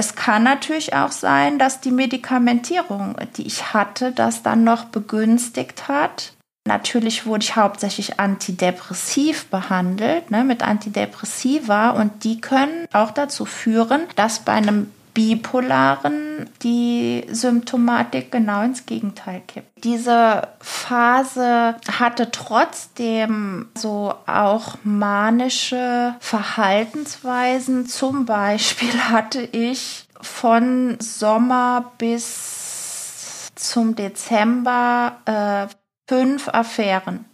Es 0.00 0.14
kann 0.14 0.44
natürlich 0.44 0.94
auch 0.94 1.10
sein, 1.10 1.58
dass 1.58 1.80
die 1.80 1.90
Medikamentierung, 1.90 3.16
die 3.36 3.48
ich 3.48 3.74
hatte, 3.74 4.12
das 4.12 4.44
dann 4.44 4.62
noch 4.62 4.84
begünstigt 4.84 5.88
hat. 5.88 6.34
Natürlich 6.68 7.26
wurde 7.26 7.42
ich 7.42 7.56
hauptsächlich 7.56 8.20
antidepressiv 8.20 9.46
behandelt, 9.46 10.30
ne, 10.30 10.44
mit 10.44 10.62
Antidepressiva 10.62 11.90
und 11.90 12.22
die 12.22 12.40
können 12.40 12.86
auch 12.92 13.10
dazu 13.10 13.44
führen, 13.44 14.02
dass 14.14 14.38
bei 14.38 14.52
einem 14.52 14.92
Bipolaren 15.18 16.48
die 16.62 17.26
Symptomatik 17.28 18.30
genau 18.30 18.62
ins 18.62 18.86
Gegenteil 18.86 19.42
kippt. 19.48 19.82
Diese 19.82 20.46
Phase 20.60 21.74
hatte 21.90 22.30
trotzdem 22.30 23.66
so 23.76 24.14
auch 24.28 24.76
manische 24.84 26.14
Verhaltensweisen. 26.20 27.86
Zum 27.86 28.26
Beispiel 28.26 28.94
hatte 29.10 29.40
ich 29.40 30.06
von 30.20 30.98
Sommer 31.00 31.90
bis 31.98 33.50
zum 33.56 33.96
Dezember 33.96 35.16
äh, 35.24 35.66
fünf 36.06 36.46
Affären 36.46 37.24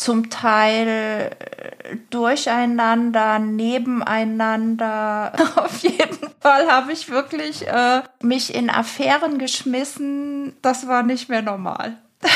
zum 0.00 0.30
Teil 0.30 0.88
äh, 0.88 1.30
durcheinander, 2.08 3.38
nebeneinander. 3.38 5.32
Auf 5.56 5.78
jeden 5.80 6.30
Fall 6.40 6.70
habe 6.70 6.92
ich 6.92 7.10
wirklich 7.10 7.68
äh, 7.68 8.02
mich 8.22 8.54
in 8.54 8.70
Affären 8.70 9.38
geschmissen. 9.38 10.56
Das 10.62 10.88
war 10.88 11.02
nicht 11.02 11.28
mehr 11.28 11.42
normal. 11.42 11.98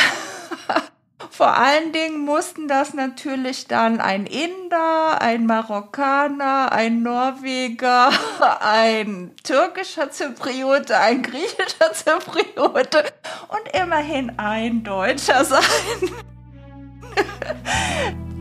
Vor 1.31 1.57
allen 1.57 1.93
Dingen 1.93 2.19
mussten 2.19 2.69
das 2.69 2.93
natürlich 2.95 3.67
dann 3.67 4.01
ein 4.01 4.27
Inder, 4.27 5.21
ein 5.21 5.47
Marokkaner, 5.47 6.71
ein 6.71 7.03
Norweger, 7.03 8.11
ein 8.61 9.33
türkischer 9.43 10.11
Zypriote, 10.11 10.99
ein 10.99 11.23
griechischer 11.23 11.93
Zypriote 11.93 13.05
und 13.49 13.75
immerhin 13.75 14.39
ein 14.39 14.85
Deutscher 14.85 15.45
sein. 15.45 15.63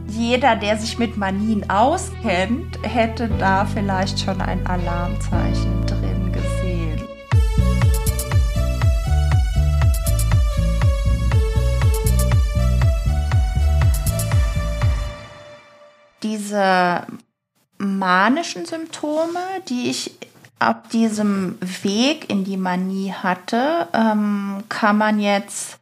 Jeder, 0.07 0.55
der 0.55 0.77
sich 0.77 0.99
mit 0.99 1.17
Manien 1.17 1.69
auskennt, 1.69 2.77
hätte 2.83 3.27
da 3.39 3.65
vielleicht 3.65 4.19
schon 4.19 4.41
ein 4.41 4.65
Alarmzeichen 4.67 5.85
drin 5.85 6.31
gesehen. 6.31 7.07
Diese 16.21 17.05
manischen 17.77 18.65
Symptome, 18.65 19.39
die 19.67 19.89
ich 19.89 20.11
auf 20.59 20.87
diesem 20.91 21.57
Weg 21.81 22.29
in 22.29 22.43
die 22.43 22.57
Manie 22.57 23.11
hatte, 23.11 23.87
ähm, 23.93 24.63
kann 24.69 24.97
man 24.97 25.19
jetzt 25.19 25.79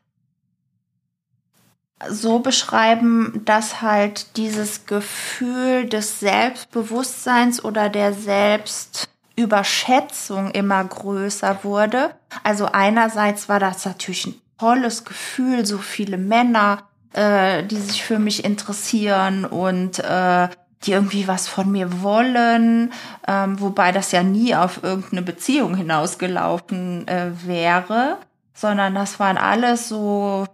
so 2.09 2.39
beschreiben, 2.39 3.41
dass 3.45 3.81
halt 3.81 4.35
dieses 4.37 4.85
Gefühl 4.85 5.87
des 5.87 6.19
Selbstbewusstseins 6.19 7.63
oder 7.63 7.87
der 7.89 8.13
Selbstüberschätzung 8.13 10.51
immer 10.51 10.83
größer 10.83 11.63
wurde. 11.63 12.11
Also 12.43 12.65
einerseits 12.65 13.47
war 13.49 13.59
das 13.59 13.85
natürlich 13.85 14.27
ein 14.27 14.35
tolles 14.57 15.05
Gefühl, 15.05 15.65
so 15.65 15.77
viele 15.77 16.17
Männer, 16.17 16.83
äh, 17.13 17.63
die 17.63 17.77
sich 17.77 18.03
für 18.03 18.19
mich 18.19 18.43
interessieren 18.45 19.45
und 19.45 19.99
äh, 19.99 20.49
die 20.83 20.93
irgendwie 20.93 21.27
was 21.27 21.47
von 21.47 21.71
mir 21.71 22.01
wollen, 22.01 22.91
ähm, 23.27 23.59
wobei 23.59 23.91
das 23.91 24.11
ja 24.11 24.23
nie 24.23 24.55
auf 24.55 24.83
irgendeine 24.83 25.21
Beziehung 25.21 25.75
hinausgelaufen 25.75 27.07
äh, 27.07 27.31
wäre, 27.45 28.17
sondern 28.53 28.95
das 28.95 29.19
waren 29.19 29.37
alles 29.37 29.89
so 29.89 30.47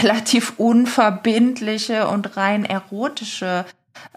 relativ 0.00 0.54
unverbindliche 0.58 2.08
und 2.08 2.36
rein 2.36 2.64
erotische 2.64 3.64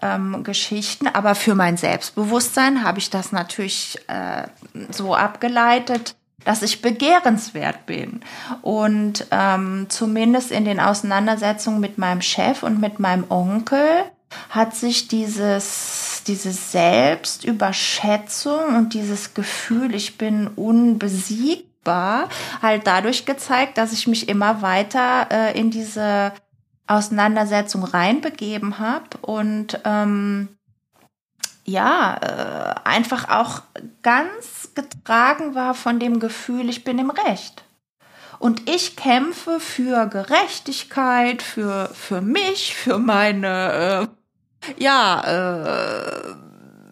ähm, 0.02 0.44
Geschichten. 0.44 1.08
Aber 1.08 1.34
für 1.34 1.54
mein 1.54 1.76
Selbstbewusstsein 1.76 2.84
habe 2.84 2.98
ich 2.98 3.10
das 3.10 3.32
natürlich 3.32 3.98
äh, 4.08 4.44
so 4.90 5.14
abgeleitet, 5.14 6.16
dass 6.44 6.62
ich 6.62 6.80
begehrenswert 6.80 7.84
bin. 7.86 8.20
Und 8.62 9.26
ähm, 9.30 9.86
zumindest 9.88 10.52
in 10.52 10.64
den 10.64 10.80
Auseinandersetzungen 10.80 11.80
mit 11.80 11.98
meinem 11.98 12.22
Chef 12.22 12.62
und 12.62 12.80
mit 12.80 13.00
meinem 13.00 13.24
Onkel 13.28 14.04
hat 14.50 14.74
sich 14.74 15.08
dieses, 15.08 16.22
diese 16.26 16.52
Selbstüberschätzung 16.52 18.76
und 18.76 18.94
dieses 18.94 19.34
Gefühl, 19.34 19.94
ich 19.94 20.16
bin 20.18 20.48
unbesiegt, 20.48 21.64
sichtbar 21.86 22.28
halt 22.62 22.86
dadurch 22.86 23.24
gezeigt, 23.24 23.78
dass 23.78 23.92
ich 23.92 24.06
mich 24.06 24.28
immer 24.28 24.62
weiter 24.62 25.28
äh, 25.30 25.58
in 25.58 25.70
diese 25.70 26.32
Auseinandersetzung 26.86 27.84
reinbegeben 27.84 28.78
habe 28.78 29.16
und 29.22 29.80
ähm, 29.84 30.48
ja, 31.64 32.16
äh, 32.22 32.88
einfach 32.88 33.28
auch 33.28 33.62
ganz 34.02 34.70
getragen 34.74 35.56
war 35.56 35.74
von 35.74 35.98
dem 35.98 36.20
Gefühl, 36.20 36.68
ich 36.68 36.84
bin 36.84 36.98
im 36.98 37.10
Recht. 37.10 37.64
Und 38.38 38.70
ich 38.70 38.96
kämpfe 38.96 39.58
für 39.58 40.06
Gerechtigkeit, 40.06 41.42
für, 41.42 41.90
für 41.92 42.20
mich, 42.20 42.76
für 42.76 42.98
meine, 42.98 44.08
äh, 44.68 44.82
ja, 44.82 45.22
äh, 45.24 46.34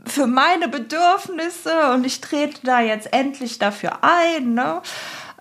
für 0.06 0.26
meine 0.26 0.68
Bedürfnisse 0.68 1.92
und 1.92 2.04
ich 2.04 2.20
trete 2.20 2.60
da 2.64 2.80
jetzt 2.80 3.12
endlich 3.12 3.58
dafür 3.58 3.98
ein. 4.02 4.54
Ne? 4.54 4.82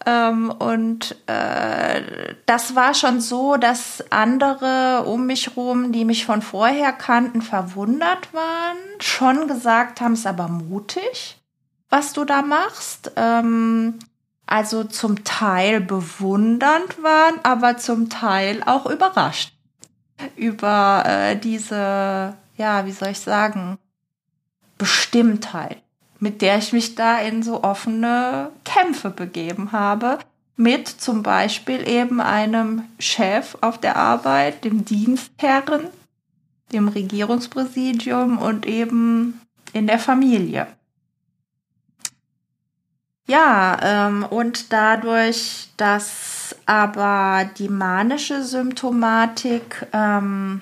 Ähm, 0.05 0.51
und 0.51 1.15
äh, 1.27 2.35
das 2.45 2.75
war 2.75 2.93
schon 2.93 3.21
so, 3.21 3.57
dass 3.57 4.03
andere 4.11 5.03
um 5.05 5.25
mich 5.25 5.55
rum, 5.55 5.91
die 5.91 6.05
mich 6.05 6.25
von 6.25 6.41
vorher 6.41 6.91
kannten, 6.91 7.41
verwundert 7.41 8.33
waren, 8.33 8.77
schon 8.99 9.47
gesagt 9.47 10.01
haben, 10.01 10.13
es 10.13 10.25
aber 10.25 10.47
mutig, 10.47 11.37
was 11.89 12.13
du 12.13 12.25
da 12.25 12.41
machst. 12.41 13.11
Ähm, 13.15 13.99
also 14.45 14.83
zum 14.83 15.23
Teil 15.23 15.79
bewundernd 15.79 17.01
waren, 17.01 17.39
aber 17.43 17.77
zum 17.77 18.09
Teil 18.09 18.61
auch 18.65 18.85
überrascht 18.85 19.53
über 20.35 21.03
äh, 21.05 21.35
diese, 21.37 22.35
ja, 22.57 22.85
wie 22.85 22.91
soll 22.91 23.09
ich 23.09 23.19
sagen, 23.19 23.77
Bestimmtheit 24.83 25.83
mit 26.23 26.41
der 26.41 26.57
ich 26.57 26.71
mich 26.71 26.95
da 26.95 27.19
in 27.19 27.43
so 27.43 27.63
offene 27.63 28.49
Kämpfe 28.63 29.09
begeben 29.09 29.73
habe. 29.73 30.19
Mit 30.55 30.87
zum 30.87 31.21
Beispiel 31.21 31.87
eben 31.87 32.21
einem 32.21 32.83
Chef 32.97 33.57
auf 33.61 33.77
der 33.77 33.97
Arbeit, 33.97 34.63
dem 34.63 34.85
Dienstherren, 34.85 35.87
dem 36.71 36.87
Regierungspräsidium 36.87 38.37
und 38.37 38.65
eben 38.65 39.41
in 39.73 39.85
der 39.85 39.99
Familie. 39.99 40.67
Ja, 43.27 43.77
ähm, 43.81 44.25
und 44.29 44.71
dadurch, 44.71 45.69
dass 45.75 46.55
aber 46.65 47.49
die 47.57 47.69
manische 47.69 48.43
Symptomatik 48.43 49.87
ähm, 49.91 50.61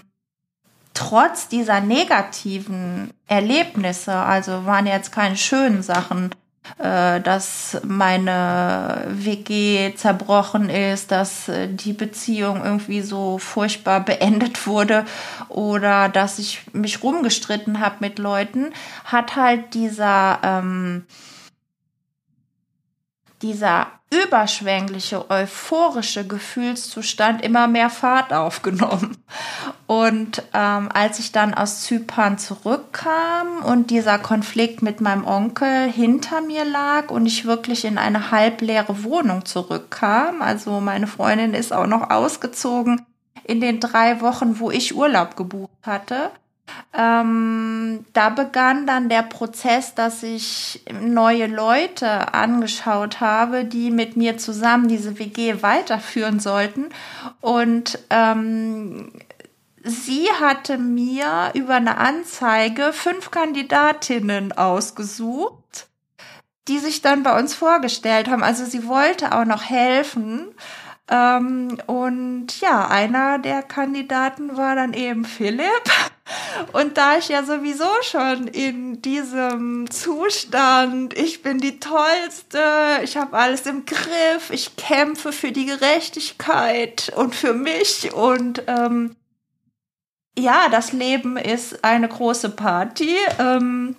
trotz 1.02 1.48
dieser 1.48 1.82
negativen 1.82 3.12
Erlebnisse, 3.28 4.14
also 4.14 4.66
waren 4.66 4.86
jetzt 4.86 5.12
keine 5.12 5.36
schönen 5.36 5.82
Sachen, 5.82 6.30
äh, 6.78 7.20
dass 7.22 7.82
meine 7.84 9.06
WG 9.08 9.96
zerbrochen 9.96 10.70
ist, 10.70 11.12
dass 11.12 11.50
äh, 11.50 11.68
die 11.68 11.94
Beziehung 11.94 12.64
irgendwie 12.64 13.02
so 13.02 13.40
furchtbar 13.40 14.02
beendet 14.02 14.68
wurde 14.68 15.06
oder 15.50 16.08
dass 16.08 16.38
ich 16.38 16.62
mich 16.74 17.02
rumgestritten 17.02 17.80
habe 17.80 17.96
mit 18.00 18.20
Leuten, 18.20 18.72
hat 19.06 19.36
halt 19.36 19.74
dieser 19.74 20.40
ähm, 20.44 21.06
dieser 23.42 23.88
überschwängliche, 24.12 25.30
euphorische 25.30 26.28
Gefühlszustand 26.28 27.42
immer 27.42 27.68
mehr 27.68 27.90
Fahrt 27.90 28.34
aufgenommen. 28.34 29.18
Und 29.88 30.44
ähm, 30.54 30.90
als 30.94 31.20
ich 31.20 31.32
dann 31.32 31.54
aus 31.54 31.82
Zypern 31.82 32.38
zurückkam 32.38 33.64
und 33.64 33.90
dieser 33.90 34.20
Konflikt 34.20 34.82
mit 34.82 35.00
meinem 35.00 35.26
Onkel 35.26 35.90
hinter 35.90 36.42
mir 36.42 36.66
lag 36.66 37.10
und 37.10 37.26
ich 37.26 37.46
wirklich 37.46 37.86
in 37.86 37.98
eine 37.98 38.32
halbleere 38.32 39.04
Wohnung 39.04 39.46
zurückkam, 39.46 40.42
also 40.42 40.82
meine 40.82 41.08
Freundin 41.08 41.54
ist 41.54 41.72
auch 41.72 41.88
noch 41.88 42.10
ausgezogen 42.10 43.06
in 43.44 43.62
den 43.62 43.80
drei 43.80 44.22
Wochen, 44.22 44.60
wo 44.60 44.72
ich 44.72 44.96
Urlaub 44.96 45.36
gebucht 45.36 45.72
hatte, 45.84 46.32
ähm, 46.94 48.06
da 48.12 48.30
begann 48.30 48.86
dann 48.86 49.08
der 49.08 49.22
Prozess, 49.22 49.96
dass 49.96 50.24
ich 50.24 50.84
neue 51.02 51.48
Leute 51.48 52.34
angeschaut 52.34 53.22
habe, 53.22 53.64
die 53.64 53.92
mit 53.92 54.18
mir 54.18 54.38
zusammen 54.38 54.90
diese 54.90 55.18
WG 55.18 55.64
weiterführen 55.64 56.42
sollten. 56.42 56.90
Und 57.40 58.00
ähm, 58.10 59.14
sie 59.84 60.28
hatte 60.42 60.78
mir 60.78 61.52
über 61.54 61.76
eine 61.76 61.98
Anzeige 61.98 62.92
fünf 62.92 63.32
Kandidatinnen 63.32 64.52
ausgesucht, 64.52 65.88
die 66.68 66.80
sich 66.80 67.02
dann 67.02 67.24
bei 67.24 67.40
uns 67.40 67.54
vorgestellt 67.54 68.30
haben. 68.30 68.44
Also 68.44 68.66
sie 68.66 68.86
wollte 68.86 69.32
auch 69.32 69.46
noch 69.46 69.64
helfen. 69.64 70.48
Ähm, 71.10 71.78
und 71.88 72.60
ja, 72.60 72.88
einer 72.88 73.40
der 73.40 73.64
Kandidaten 73.64 74.58
war 74.58 74.76
dann 74.76 74.94
eben 74.94 75.24
Philipp. 75.24 75.90
Und 76.74 76.98
da 76.98 77.18
ich 77.18 77.30
ja 77.30 77.44
sowieso 77.44 77.90
schon 78.02 78.48
in 78.48 79.02
diesem 79.02 79.90
Zustand, 79.90 81.18
ich 81.18 81.42
bin 81.42 81.60
die 81.60 81.80
Tollste, 81.80 82.60
ich 83.04 83.18
habe 83.18 83.38
alles 83.38 83.66
im 83.66 83.86
Griff, 83.86 84.50
ich 84.52 84.76
kämpfe 84.76 85.32
für 85.32 85.52
die 85.52 85.66
Gerechtigkeit 85.66 87.12
und 87.16 87.36
für 87.36 87.54
mich 87.54 88.14
und 88.14 88.64
ähm, 88.68 89.16
ja, 90.38 90.70
das 90.70 90.94
Leben 90.94 91.38
ist 91.38 91.84
eine 91.84 92.08
große 92.08 92.52
Party. 92.52 93.16
Ähm, 93.38 93.96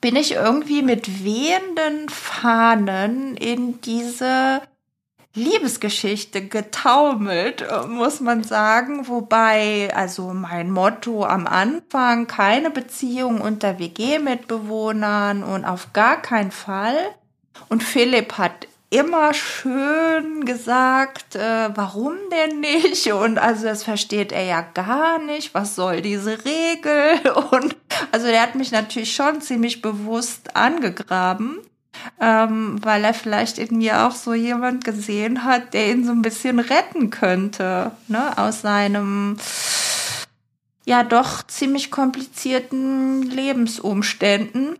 bin 0.00 0.16
ich 0.16 0.32
irgendwie 0.32 0.82
mit 0.82 1.24
wehenden 1.24 2.08
Fahnen 2.08 3.36
in 3.36 3.80
diese 3.80 4.60
Liebesgeschichte 5.36 6.48
getaumelt, 6.48 7.64
muss 7.88 8.20
man 8.20 8.42
sagen. 8.42 9.06
Wobei, 9.06 9.92
also 9.94 10.32
mein 10.32 10.70
Motto 10.70 11.24
am 11.24 11.46
Anfang, 11.46 12.26
keine 12.26 12.70
Beziehung 12.70 13.42
unter 13.42 13.78
WG-Mitbewohnern 13.78 15.42
und 15.42 15.64
auf 15.66 15.92
gar 15.92 16.20
keinen 16.22 16.50
Fall. 16.50 16.96
Und 17.68 17.82
Philipp 17.82 18.38
hat 18.38 18.66
immer 18.88 19.34
schön 19.34 20.44
gesagt, 20.46 21.36
äh, 21.36 21.70
warum 21.74 22.14
denn 22.32 22.60
nicht? 22.60 23.12
Und 23.12 23.38
also 23.38 23.64
das 23.64 23.82
versteht 23.82 24.32
er 24.32 24.44
ja 24.44 24.62
gar 24.62 25.18
nicht. 25.18 25.54
Was 25.54 25.74
soll 25.74 26.00
diese 26.00 26.38
Regel? 26.44 27.32
Und 27.50 27.76
also 28.12 28.26
der 28.26 28.42
hat 28.42 28.54
mich 28.54 28.72
natürlich 28.72 29.14
schon 29.14 29.40
ziemlich 29.40 29.82
bewusst 29.82 30.56
angegraben 30.56 31.60
ähm, 32.20 32.78
weil 32.82 33.04
er 33.04 33.14
vielleicht 33.14 33.58
in 33.58 33.78
mir 33.78 34.06
auch 34.06 34.12
so 34.12 34.34
jemand 34.34 34.84
gesehen 34.84 35.44
hat, 35.44 35.74
der 35.74 35.90
ihn 35.90 36.04
so 36.04 36.12
ein 36.12 36.22
bisschen 36.22 36.58
retten 36.58 37.10
könnte, 37.10 37.92
ne, 38.08 38.36
aus 38.38 38.62
seinem 38.62 39.36
ja 40.86 41.02
doch 41.02 41.42
ziemlich 41.42 41.90
komplizierten 41.90 43.22
Lebensumständen. 43.22 44.78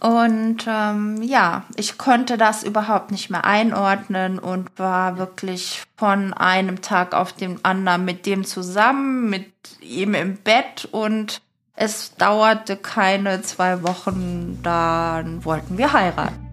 Und 0.00 0.64
ähm, 0.66 1.22
ja, 1.22 1.64
ich 1.76 1.98
konnte 1.98 2.38
das 2.38 2.62
überhaupt 2.62 3.10
nicht 3.10 3.28
mehr 3.28 3.44
einordnen 3.44 4.38
und 4.38 4.70
war 4.78 5.18
wirklich 5.18 5.82
von 5.96 6.32
einem 6.32 6.80
Tag 6.80 7.14
auf 7.14 7.32
den 7.32 7.62
anderen 7.64 8.04
mit 8.04 8.24
dem 8.24 8.44
zusammen, 8.44 9.28
mit 9.28 9.52
ihm 9.80 10.14
im 10.14 10.36
Bett 10.36 10.88
und 10.90 11.42
es 11.74 12.14
dauerte 12.16 12.76
keine 12.76 13.42
zwei 13.42 13.82
Wochen, 13.82 14.60
dann 14.62 15.44
wollten 15.44 15.78
wir 15.78 15.92
heiraten. 15.92 16.48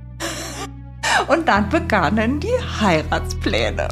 Und 1.27 1.47
dann 1.47 1.69
begannen 1.69 2.39
die 2.39 2.57
Heiratspläne. 2.81 3.87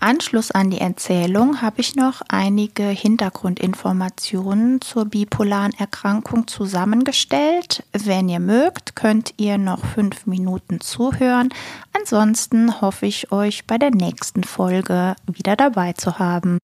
Anschluss 0.00 0.50
an 0.50 0.70
die 0.70 0.80
Erzählung 0.80 1.60
habe 1.62 1.80
ich 1.80 1.96
noch 1.96 2.22
einige 2.28 2.84
Hintergrundinformationen 2.84 4.80
zur 4.80 5.06
bipolaren 5.06 5.72
Erkrankung 5.78 6.46
zusammengestellt. 6.46 7.84
Wenn 7.92 8.28
ihr 8.28 8.40
mögt, 8.40 8.96
könnt 8.96 9.34
ihr 9.36 9.58
noch 9.58 9.84
fünf 9.84 10.26
Minuten 10.26 10.80
zuhören. 10.80 11.48
Ansonsten 11.92 12.80
hoffe 12.80 13.06
ich 13.06 13.32
euch 13.32 13.66
bei 13.66 13.78
der 13.78 13.90
nächsten 13.90 14.44
Folge 14.44 15.16
wieder 15.26 15.56
dabei 15.56 15.92
zu 15.94 16.18
haben. 16.18 16.58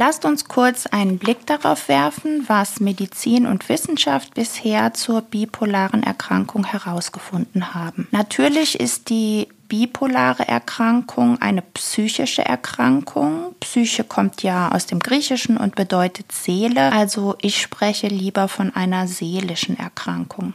Lasst 0.00 0.24
uns 0.24 0.46
kurz 0.46 0.86
einen 0.86 1.18
Blick 1.18 1.46
darauf 1.46 1.88
werfen, 1.88 2.44
was 2.46 2.80
Medizin 2.80 3.46
und 3.46 3.68
Wissenschaft 3.68 4.32
bisher 4.32 4.94
zur 4.94 5.20
bipolaren 5.20 6.02
Erkrankung 6.02 6.64
herausgefunden 6.64 7.74
haben. 7.74 8.08
Natürlich 8.10 8.80
ist 8.80 9.10
die 9.10 9.48
bipolare 9.68 10.48
Erkrankung 10.48 11.36
eine 11.42 11.60
psychische 11.60 12.42
Erkrankung. 12.42 13.54
Psyche 13.60 14.02
kommt 14.02 14.42
ja 14.42 14.72
aus 14.72 14.86
dem 14.86 15.00
Griechischen 15.00 15.58
und 15.58 15.74
bedeutet 15.74 16.32
Seele, 16.32 16.92
also 16.92 17.36
ich 17.42 17.60
spreche 17.60 18.06
lieber 18.06 18.48
von 18.48 18.74
einer 18.74 19.06
seelischen 19.06 19.78
Erkrankung. 19.78 20.54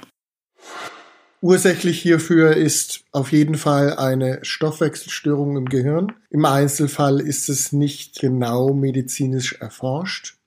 Ursächlich 1.46 2.02
hierfür 2.02 2.56
ist 2.56 3.04
auf 3.12 3.32
jeden 3.32 3.54
Fall 3.54 3.98
eine 3.98 4.40
Stoffwechselstörung 4.42 5.58
im 5.58 5.70
Gehirn. 5.70 6.12
Im 6.32 6.44
Einzelfall 6.44 7.20
ist 7.20 7.50
es 7.50 7.72
nicht 7.72 8.20
genau 8.20 8.74
medizinisch 8.74 9.54
erforscht. 9.54 10.40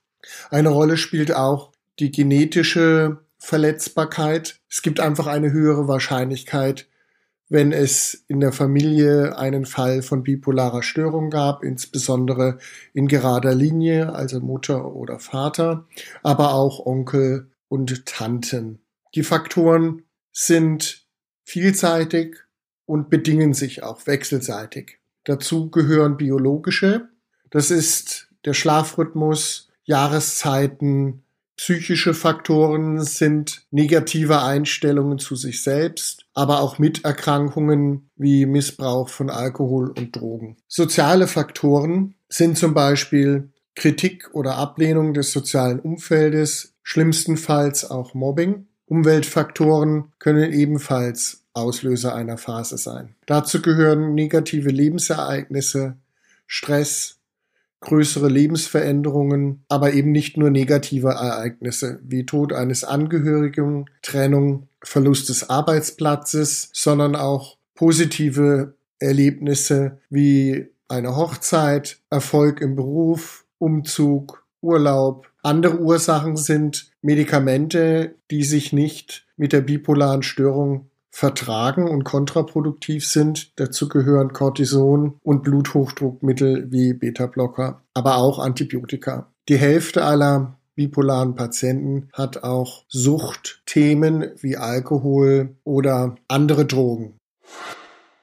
Eine 0.49 0.67
Rolle 0.67 0.97
spielt 0.97 1.33
auch 1.33 1.71
die 1.99 2.11
genetische 2.11 3.19
Verletzbarkeit. 3.37 4.59
Es 4.69 4.81
gibt 4.81 4.99
einfach 4.99 5.27
eine 5.27 5.53
höhere 5.53 5.87
Wahrscheinlichkeit 5.87 6.85
wenn 7.51 7.71
es 7.71 8.25
in 8.27 8.41
der 8.41 8.51
Familie 8.51 9.35
einen 9.39 9.65
Fall 9.65 10.03
von 10.03 10.21
bipolarer 10.21 10.83
Störung 10.83 11.31
gab, 11.31 11.63
insbesondere 11.63 12.59
in 12.93 13.07
gerader 13.07 13.55
Linie, 13.55 14.13
also 14.13 14.39
Mutter 14.39 14.93
oder 14.93 15.17
Vater, 15.17 15.87
aber 16.21 16.53
auch 16.53 16.85
Onkel 16.85 17.49
und 17.67 18.05
Tanten. 18.05 18.81
Die 19.15 19.23
Faktoren 19.23 20.03
sind 20.31 21.05
vielseitig 21.43 22.37
und 22.85 23.09
bedingen 23.09 23.53
sich 23.53 23.83
auch 23.83 24.07
wechselseitig. 24.07 24.99
Dazu 25.23 25.69
gehören 25.69 26.17
biologische, 26.17 27.09
das 27.49 27.71
ist 27.71 28.29
der 28.45 28.53
Schlafrhythmus, 28.53 29.69
Jahreszeiten, 29.83 31.23
psychische 31.59 32.13
Faktoren 32.13 33.03
sind 33.03 33.63
negative 33.69 34.41
Einstellungen 34.41 35.19
zu 35.19 35.35
sich 35.35 35.61
selbst, 35.61 36.25
aber 36.33 36.61
auch 36.61 36.79
Miterkrankungen 36.79 38.09
wie 38.15 38.45
Missbrauch 38.45 39.09
von 39.09 39.29
Alkohol 39.29 39.89
und 39.89 40.15
Drogen. 40.15 40.55
Soziale 40.69 41.27
Faktoren 41.27 42.15
sind 42.29 42.57
zum 42.57 42.73
Beispiel 42.73 43.49
Kritik 43.75 44.29
oder 44.31 44.55
Ablehnung 44.55 45.13
des 45.13 45.33
sozialen 45.33 45.81
Umfeldes, 45.81 46.75
schlimmstenfalls 46.81 47.91
auch 47.91 48.13
Mobbing. 48.13 48.68
Umweltfaktoren 48.89 50.05
können 50.17 50.51
ebenfalls 50.51 51.43
Auslöser 51.53 52.15
einer 52.15 52.37
Phase 52.37 52.77
sein. 52.77 53.15
Dazu 53.27 53.61
gehören 53.61 54.15
negative 54.15 54.69
Lebensereignisse, 54.69 55.95
Stress, 56.47 57.17
größere 57.81 58.27
Lebensveränderungen, 58.27 59.63
aber 59.69 59.93
eben 59.93 60.11
nicht 60.11 60.37
nur 60.37 60.49
negative 60.49 61.09
Ereignisse 61.09 61.99
wie 62.03 62.25
Tod 62.25 62.51
eines 62.51 62.83
Angehörigen, 62.83 63.85
Trennung, 64.01 64.67
Verlust 64.81 65.29
des 65.29 65.49
Arbeitsplatzes, 65.49 66.69
sondern 66.73 67.15
auch 67.15 67.57
positive 67.75 68.73
Erlebnisse 68.97 69.99
wie 70.09 70.67
eine 70.87 71.15
Hochzeit, 71.15 71.99
Erfolg 72.09 72.59
im 72.59 72.75
Beruf, 72.75 73.45
Umzug, 73.59 74.43
Urlaub. 74.61 75.27
Andere 75.41 75.79
Ursachen 75.79 76.37
sind 76.37 76.91
Medikamente, 77.01 78.15
die 78.29 78.43
sich 78.43 78.73
nicht 78.73 79.25
mit 79.37 79.53
der 79.53 79.61
bipolaren 79.61 80.23
Störung 80.23 80.89
vertragen 81.11 81.89
und 81.89 82.03
kontraproduktiv 82.03 83.05
sind. 83.05 83.51
Dazu 83.59 83.89
gehören 83.89 84.33
Cortison 84.33 85.17
und 85.23 85.43
Bluthochdruckmittel 85.43 86.71
wie 86.71 86.93
Beta-Blocker, 86.93 87.81
aber 87.93 88.17
auch 88.17 88.39
Antibiotika. 88.39 89.31
Die 89.47 89.57
Hälfte 89.57 90.03
aller 90.03 90.59
bipolaren 90.75 91.35
Patienten 91.35 92.09
hat 92.13 92.43
auch 92.43 92.85
Suchtthemen 92.87 94.31
wie 94.39 94.55
Alkohol 94.55 95.57
oder 95.63 96.15
andere 96.27 96.65
Drogen. 96.65 97.17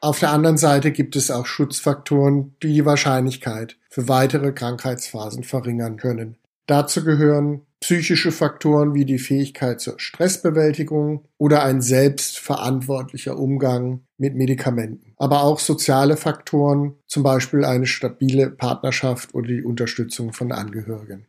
Auf 0.01 0.21
der 0.21 0.31
anderen 0.31 0.59
Seite 0.59 0.93
gibt 0.93 1.17
es 1.17 1.31
auch 1.31 1.47
Schutzfaktoren, 1.47 2.55
die 2.63 2.73
die 2.73 2.85
Wahrscheinlichkeit 2.85 3.77
für 3.89 4.09
weitere 4.09 4.53
Krankheitsphasen 4.53 5.43
verringern 5.43 5.97
können. 5.97 6.37
Dazu 6.67 7.05
gehören 7.05 7.63
psychische 7.81 8.33
Faktoren 8.33 8.95
wie 8.95 9.05
die 9.05 9.19
Fähigkeit 9.19 9.81
zur 9.81 9.99
Stressbewältigung 9.99 11.25
oder 11.39 11.63
ein 11.63 11.81
selbstverantwortlicher 11.81 13.39
Umgang 13.39 14.01
mit 14.19 14.35
Medikamenten. 14.35 15.13
Aber 15.17 15.43
auch 15.45 15.61
soziale 15.61 16.17
Faktoren, 16.17 16.97
zum 17.07 17.23
Beispiel 17.23 17.65
eine 17.65 17.87
stabile 17.87 18.51
Partnerschaft 18.51 19.35
oder 19.35 19.49
die 19.49 19.63
Unterstützung 19.63 20.33
von 20.33 20.53
Angehörigen. 20.53 21.27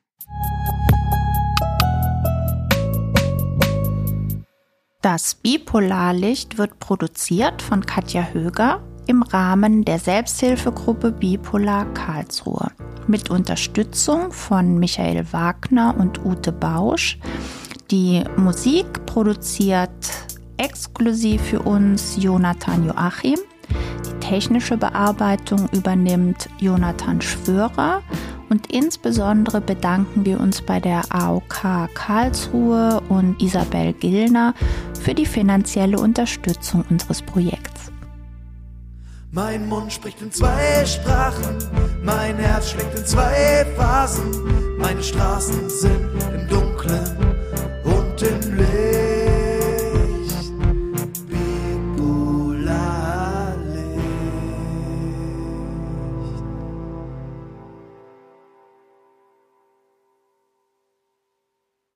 Das 5.02 5.36
Bipolarlicht 5.36 6.58
wird 6.58 6.80
produziert 6.80 7.62
von 7.62 7.86
Katja 7.86 8.30
Höger 8.34 8.82
im 9.06 9.22
Rahmen 9.22 9.86
der 9.86 10.00
Selbsthilfegruppe 10.00 11.12
Bipolar 11.12 11.86
Karlsruhe 11.94 12.72
mit 13.06 13.30
Unterstützung 13.30 14.32
von 14.32 14.80
Michael 14.80 15.32
Wagner 15.32 15.96
und 16.00 16.26
Ute 16.26 16.52
Bausch. 16.52 17.20
Die 17.92 18.24
Musik 18.38 19.06
produziert 19.06 19.92
exklusiv 20.58 21.44
für 21.44 21.60
uns 21.60 22.18
Jonathan 22.20 22.88
Joachim. 22.88 23.38
Die 24.04 24.20
technische 24.20 24.78
Bearbeitung 24.78 25.70
übernimmt 25.74 26.50
Jonathan 26.60 27.22
Schwörer 27.22 28.02
und 28.50 28.72
insbesondere 28.72 29.62
bedanken 29.62 30.26
wir 30.26 30.40
uns 30.40 30.62
bei 30.62 30.80
der 30.80 31.04
AOK 31.10 31.90
Karlsruhe 31.94 33.02
und 33.10 33.42
Isabel 33.42 33.94
Gillner 33.94 34.54
für 35.02 35.14
die 35.14 35.26
finanzielle 35.26 36.00
Unterstützung 36.00 36.84
unseres 36.90 37.22
Projekts. 37.22 37.92
Mein 39.32 39.68
Mund 39.68 39.92
spricht 39.92 40.22
in 40.22 40.32
zwei 40.32 40.86
Sprachen, 40.86 41.58
mein 42.04 42.38
Herz 42.38 42.72
schlägt 42.72 42.98
in 42.98 43.06
zwei 43.06 43.66
Phasen, 43.76 44.78
meine 44.78 45.04
Straßen 45.04 45.70
sind 45.70 46.10
im 46.34 46.48
Dunklen 46.48 47.18
und 47.84 48.22
im 48.22 48.58
Licht. 48.58 49.17